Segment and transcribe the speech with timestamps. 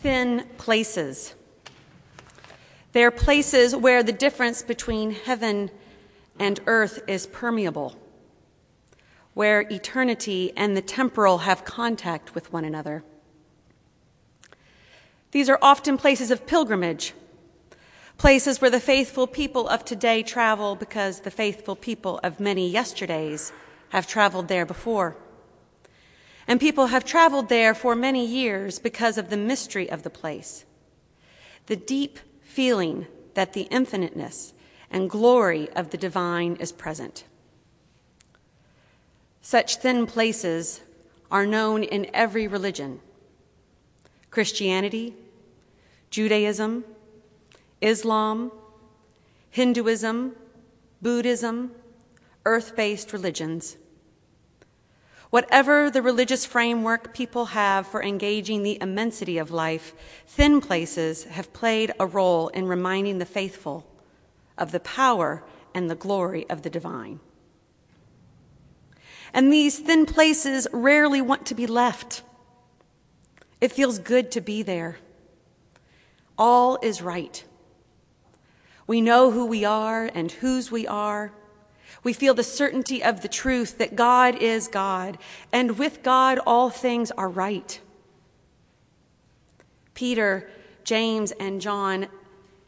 [0.00, 1.34] thin places.
[2.92, 5.70] They're places where the difference between heaven
[6.38, 7.96] and earth is permeable,
[9.34, 13.04] where eternity and the temporal have contact with one another.
[15.32, 17.12] These are often places of pilgrimage,
[18.16, 23.52] places where the faithful people of today travel because the faithful people of many yesterdays
[23.90, 25.16] have traveled there before.
[26.48, 30.64] And people have traveled there for many years because of the mystery of the place,
[31.66, 34.54] the deep feeling that the infiniteness
[34.90, 37.24] and glory of the divine is present.
[39.42, 40.80] Such thin places
[41.30, 43.00] are known in every religion
[44.30, 45.14] Christianity,
[46.10, 46.84] Judaism,
[47.80, 48.52] Islam,
[49.50, 50.34] Hinduism,
[51.02, 51.72] Buddhism,
[52.44, 53.76] earth based religions.
[55.30, 59.94] Whatever the religious framework people have for engaging the immensity of life,
[60.26, 63.86] thin places have played a role in reminding the faithful
[64.56, 65.44] of the power
[65.74, 67.20] and the glory of the divine.
[69.34, 72.22] And these thin places rarely want to be left.
[73.60, 74.98] It feels good to be there.
[76.38, 77.44] All is right.
[78.86, 81.32] We know who we are and whose we are.
[82.02, 85.18] We feel the certainty of the truth that God is God,
[85.52, 87.80] and with God all things are right.
[89.94, 90.48] Peter,
[90.84, 92.06] James, and John,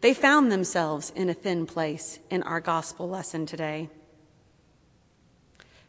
[0.00, 3.90] they found themselves in a thin place in our gospel lesson today.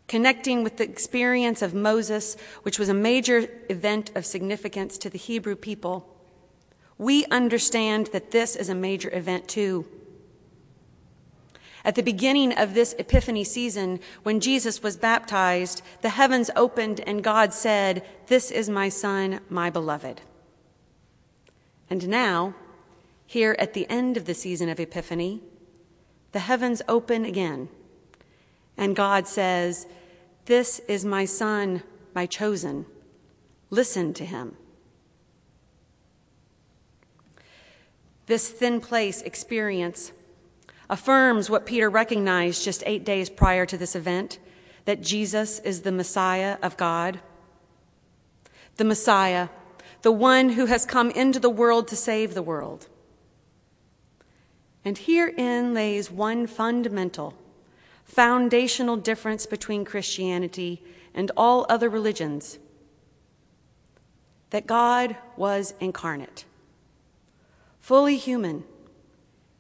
[0.08, 5.20] Connecting with the experience of Moses, which was a major event of significance to the
[5.20, 6.14] Hebrew people,
[6.98, 9.86] we understand that this is a major event too.
[11.86, 17.24] At the beginning of this Epiphany season, when Jesus was baptized, the heavens opened and
[17.24, 20.22] God said, This is my Son, my beloved.
[21.90, 22.54] And now,
[23.26, 25.42] here at the end of the season of Epiphany,
[26.32, 27.70] the heavens open again,
[28.78, 29.88] and God says,
[30.46, 31.82] This is my Son,
[32.14, 32.86] my chosen.
[33.70, 34.56] Listen to him.
[38.26, 40.12] This thin place experience
[40.90, 44.40] affirms what Peter recognized just eight days prior to this event
[44.86, 47.20] that Jesus is the Messiah of God.
[48.78, 49.50] The Messiah,
[50.02, 52.88] the one who has come into the world to save the world.
[54.84, 57.36] And herein lays one fundamental,
[58.04, 60.82] foundational difference between Christianity
[61.14, 62.58] and all other religions
[64.50, 66.46] that God was incarnate,
[67.80, 68.64] fully human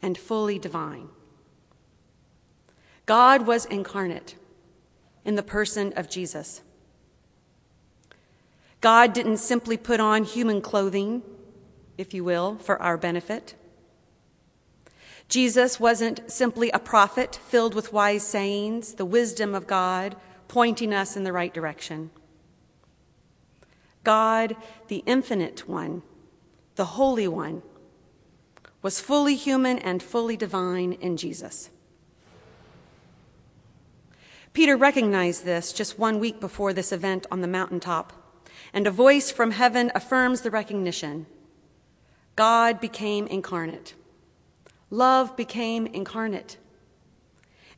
[0.01, 1.09] and fully divine.
[3.09, 4.35] God was incarnate
[5.25, 6.61] in the person of Jesus.
[8.81, 11.23] God didn't simply put on human clothing,
[11.97, 13.55] if you will, for our benefit.
[15.27, 20.15] Jesus wasn't simply a prophet filled with wise sayings, the wisdom of God
[20.47, 22.11] pointing us in the right direction.
[24.03, 24.55] God,
[24.87, 26.03] the infinite one,
[26.75, 27.63] the holy one,
[28.83, 31.71] was fully human and fully divine in Jesus.
[34.59, 38.11] Peter recognized this just one week before this event on the mountaintop,
[38.73, 41.25] and a voice from heaven affirms the recognition
[42.35, 43.93] God became incarnate.
[44.89, 46.57] Love became incarnate.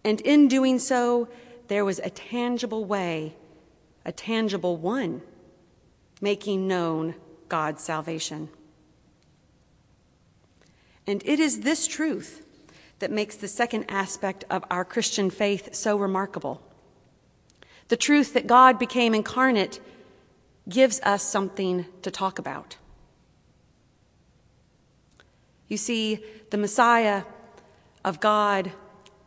[0.03, 1.29] And in doing so,
[1.67, 3.35] there was a tangible way,
[4.03, 5.21] a tangible one,
[6.19, 7.13] making known
[7.47, 8.49] God's salvation.
[11.05, 12.43] And it is this truth
[12.97, 16.59] that makes the second aspect of our Christian faith so remarkable.
[17.91, 19.81] The truth that God became incarnate
[20.69, 22.77] gives us something to talk about.
[25.67, 27.23] You see, the Messiah
[28.05, 28.71] of God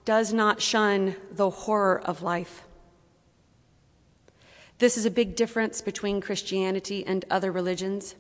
[0.07, 2.63] does not shun the horror of life.
[4.79, 8.15] This is a big difference between Christianity and other religions.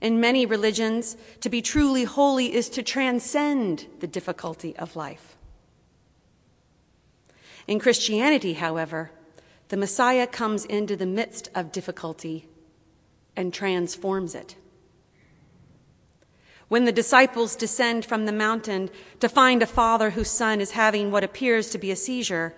[0.00, 5.36] In many religions, to be truly holy is to transcend the difficulty of life.
[7.66, 9.10] In Christianity, however,
[9.68, 12.46] the Messiah comes into the midst of difficulty
[13.36, 14.56] and transforms it.
[16.68, 18.90] When the disciples descend from the mountain
[19.20, 22.54] to find a father whose son is having what appears to be a seizure,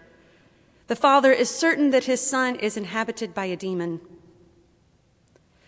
[0.87, 4.01] the father is certain that his son is inhabited by a demon.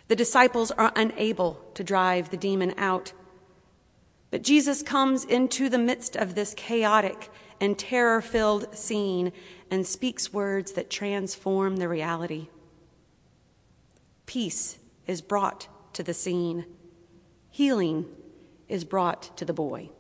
[0.07, 3.13] The disciples are unable to drive the demon out.
[4.31, 9.33] But Jesus comes into the midst of this chaotic and terror filled scene
[9.71, 12.49] and speaks words that transform the reality.
[14.27, 16.67] Peace is brought to the scene,
[17.51, 18.07] healing
[18.69, 19.91] is brought to the boy.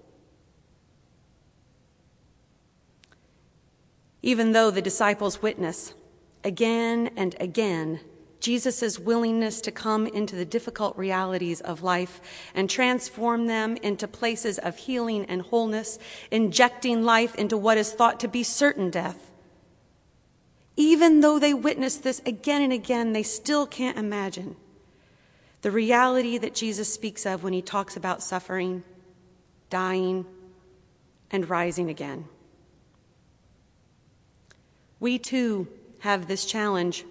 [4.22, 5.94] Even though the disciples witness
[6.44, 8.00] again and again
[8.40, 12.20] Jesus' willingness to come into the difficult realities of life
[12.54, 15.98] and transform them into places of healing and wholeness,
[16.30, 19.30] injecting life into what is thought to be certain death.
[20.76, 24.54] Even though they witness this again and again, they still can't imagine
[25.62, 28.84] the reality that Jesus speaks of when he talks about suffering,
[29.70, 30.24] dying,
[31.30, 32.26] and rising again.
[35.00, 35.68] We too
[36.00, 37.04] have this challenge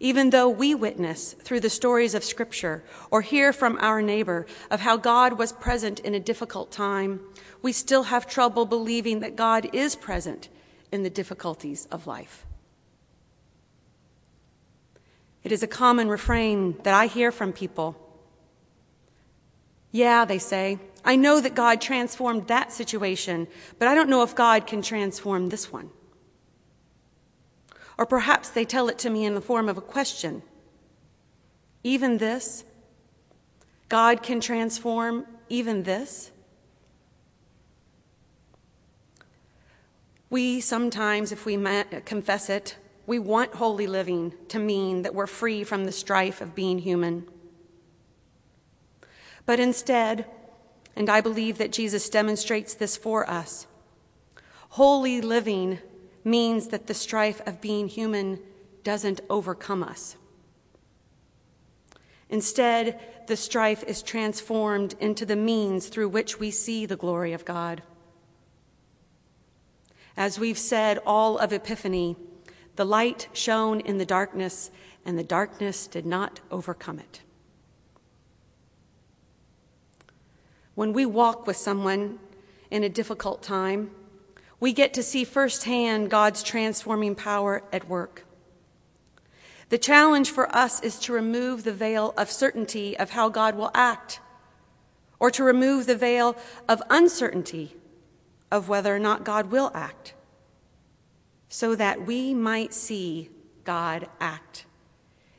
[0.00, 4.80] even though we witness through the stories of Scripture or hear from our neighbor of
[4.80, 7.20] how God was present in a difficult time,
[7.62, 10.48] we still have trouble believing that God is present
[10.92, 12.46] in the difficulties of life.
[15.42, 17.96] It is a common refrain that I hear from people.
[19.92, 23.46] Yeah, they say, I know that God transformed that situation,
[23.78, 25.90] but I don't know if God can transform this one.
[27.96, 30.42] Or perhaps they tell it to me in the form of a question.
[31.82, 32.64] Even this?
[33.88, 36.32] God can transform even this?
[40.30, 41.56] We sometimes, if we
[42.04, 42.76] confess it,
[43.06, 47.28] we want holy living to mean that we're free from the strife of being human.
[49.46, 50.26] But instead,
[50.96, 53.66] and I believe that Jesus demonstrates this for us,
[54.70, 55.78] holy living
[56.24, 58.40] means that the strife of being human
[58.82, 60.16] doesn't overcome us.
[62.28, 67.44] Instead, the strife is transformed into the means through which we see the glory of
[67.44, 67.82] God.
[70.16, 72.16] As we've said all of Epiphany,
[72.76, 74.70] the light shone in the darkness,
[75.04, 77.20] and the darkness did not overcome it.
[80.74, 82.18] When we walk with someone
[82.70, 83.90] in a difficult time,
[84.60, 88.24] we get to see firsthand God's transforming power at work.
[89.68, 93.70] The challenge for us is to remove the veil of certainty of how God will
[93.74, 94.20] act,
[95.18, 96.36] or to remove the veil
[96.68, 97.76] of uncertainty
[98.50, 100.14] of whether or not God will act,
[101.48, 103.30] so that we might see
[103.64, 104.66] God act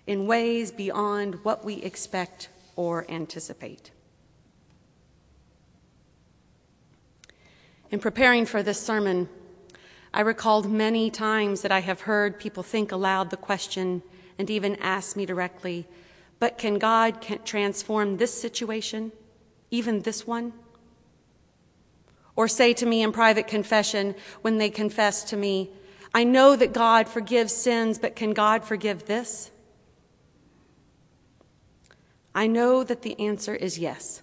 [0.08, 3.92] in ways beyond what we expect or anticipate.
[7.92, 9.30] In preparing for this sermon,
[10.14, 14.02] I recalled many times that I have heard people think aloud the question
[14.40, 15.88] and even ask me directly,
[16.40, 19.12] but can God transform this situation,
[19.72, 20.54] even this one?
[22.36, 25.70] Or say to me in private confession when they confess to me,
[26.14, 29.52] I know that God forgives sins, but can God forgive this?
[32.34, 34.22] I know that the answer is yes.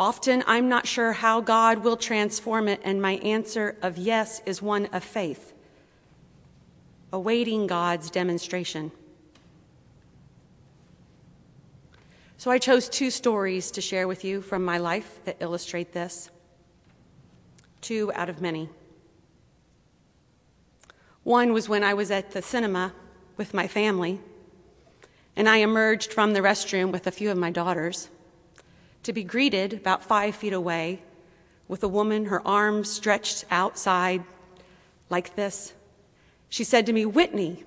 [0.00, 4.62] Often I'm not sure how God will transform it, and my answer of yes is
[4.62, 5.52] one of faith,
[7.12, 8.92] awaiting God's demonstration.
[12.38, 16.30] So I chose two stories to share with you from my life that illustrate this,
[17.82, 18.70] two out of many.
[21.24, 22.94] One was when I was at the cinema
[23.36, 24.18] with my family,
[25.36, 28.08] and I emerged from the restroom with a few of my daughters
[29.02, 31.02] to be greeted about five feet away
[31.70, 34.24] with a woman, her arms stretched outside
[35.08, 35.72] like this.
[36.48, 37.62] She said to me, Whitney.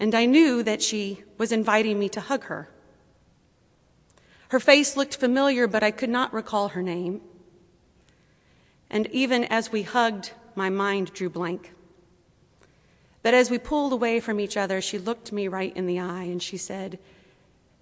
[0.00, 2.68] And I knew that she was inviting me to hug her.
[4.48, 7.20] Her face looked familiar, but I could not recall her name.
[8.90, 11.72] And even as we hugged, my mind drew blank.
[13.22, 16.24] But as we pulled away from each other, she looked me right in the eye
[16.24, 16.98] and she said,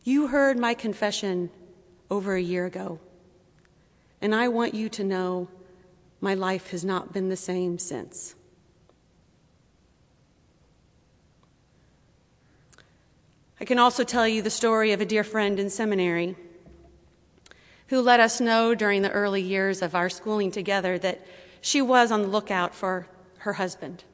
[0.04, 1.48] You heard my confession
[2.10, 2.98] over a year ago.
[4.20, 5.48] And I want you to know
[6.20, 8.34] my life has not been the same since.
[13.60, 16.36] I can also tell you the story of a dear friend in seminary
[17.88, 21.26] who let us know during the early years of our schooling together that
[21.60, 23.06] she was on the lookout for
[23.38, 24.04] her husband.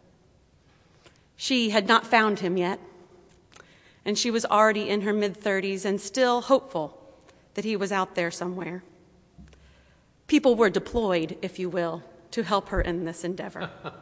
[1.36, 2.80] She had not found him yet,
[4.04, 6.95] and she was already in her mid 30s and still hopeful
[7.56, 8.84] that he was out there somewhere.
[10.26, 13.70] People were deployed, if you will, to help her in this endeavor.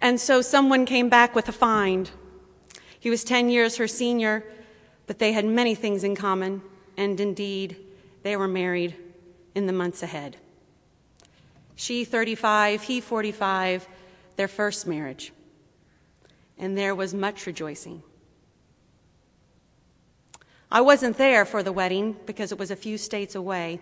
[0.00, 2.12] and so someone came back with a find.
[3.00, 4.44] He was 10 years her senior,
[5.08, 6.62] but they had many things in common,
[6.96, 7.76] and indeed,
[8.22, 8.94] they were married
[9.56, 10.36] in the months ahead.
[11.74, 13.88] She 35, he 45,
[14.36, 15.32] their first marriage.
[16.56, 18.04] And there was much rejoicing.
[20.70, 23.80] I wasn't there for the wedding because it was a few states away,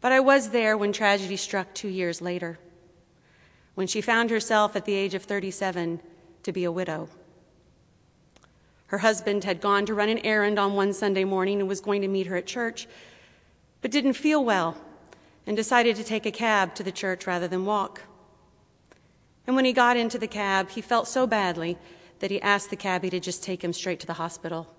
[0.00, 2.60] but I was there when tragedy struck two years later,
[3.74, 6.00] when she found herself at the age of 37
[6.44, 7.08] to be a widow.
[8.86, 12.02] Her husband had gone to run an errand on one Sunday morning and was going
[12.02, 12.86] to meet her at church,
[13.82, 14.76] but didn't feel well
[15.46, 18.02] and decided to take a cab to the church rather than walk.
[19.48, 21.76] And when he got into the cab, he felt so badly
[22.20, 24.72] that he asked the cabbie to just take him straight to the hospital.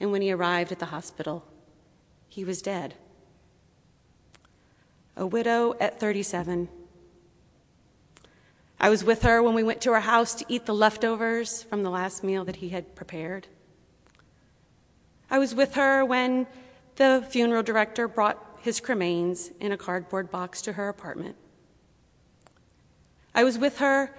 [0.00, 1.44] And when he arrived at the hospital,
[2.28, 2.94] he was dead.
[5.16, 6.68] A widow at 37.
[8.80, 11.82] I was with her when we went to her house to eat the leftovers from
[11.82, 13.46] the last meal that he had prepared.
[15.30, 16.46] I was with her when
[16.96, 21.36] the funeral director brought his cremains in a cardboard box to her apartment.
[23.34, 24.14] I was with her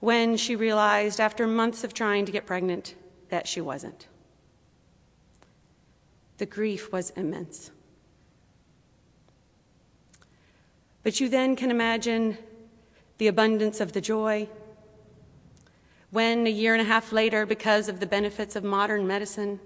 [0.00, 2.94] when she realized, after months of trying to get pregnant,
[3.30, 4.06] that she wasn't.
[6.38, 7.70] The grief was immense.
[11.02, 12.38] But you then can imagine
[13.18, 14.48] the abundance of the joy
[16.10, 19.58] when, a year and a half later, because of the benefits of modern medicine,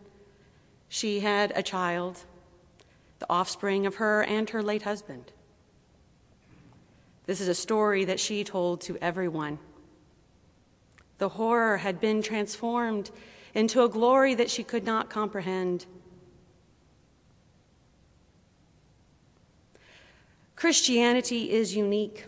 [0.88, 2.25] she had a child,
[3.18, 5.30] the offspring of her and her late husband.
[7.26, 9.58] This is a story that she told to everyone.
[11.18, 13.10] The horror had been transformed
[13.54, 15.84] into a glory that she could not comprehend.
[20.58, 22.26] Christianity is unique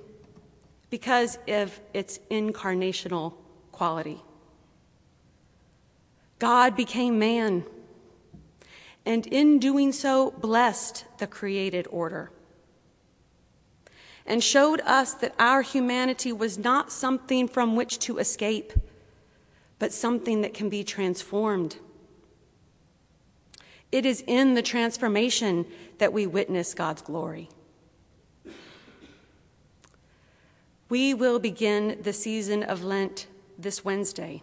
[0.88, 3.34] because of its incarnational
[3.72, 4.22] quality.
[6.38, 7.64] God became man,
[9.04, 12.30] and in doing so, blessed the created order
[14.24, 18.72] and showed us that our humanity was not something from which to escape,
[19.80, 21.78] but something that can be transformed.
[23.90, 25.66] It is in the transformation
[25.98, 27.48] that we witness God's glory.
[30.90, 34.42] We will begin the season of Lent this Wednesday.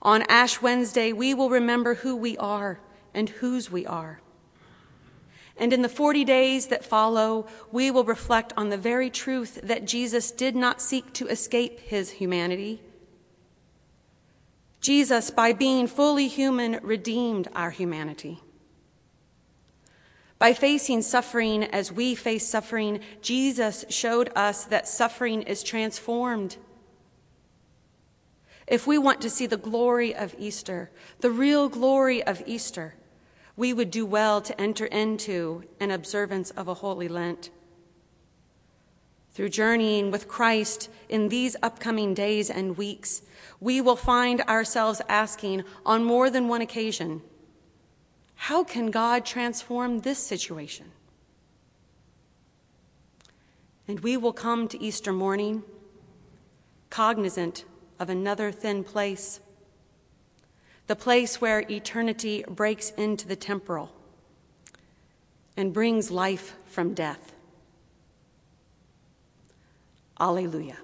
[0.00, 2.78] On Ash Wednesday, we will remember who we are
[3.12, 4.20] and whose we are.
[5.56, 9.86] And in the 40 days that follow, we will reflect on the very truth that
[9.86, 12.80] Jesus did not seek to escape his humanity.
[14.80, 18.40] Jesus, by being fully human, redeemed our humanity.
[20.38, 26.58] By facing suffering as we face suffering, Jesus showed us that suffering is transformed.
[28.66, 30.90] If we want to see the glory of Easter,
[31.20, 32.94] the real glory of Easter,
[33.56, 37.48] we would do well to enter into an observance of a holy Lent.
[39.32, 43.22] Through journeying with Christ in these upcoming days and weeks,
[43.60, 47.22] we will find ourselves asking on more than one occasion
[48.36, 50.92] how can God transform this situation?
[53.88, 55.62] And we will come to Easter morning
[56.90, 57.64] cognizant
[57.98, 59.40] of another thin place,
[60.86, 63.92] the place where eternity breaks into the temporal
[65.56, 67.34] and brings life from death.
[70.18, 70.76] Alleluia.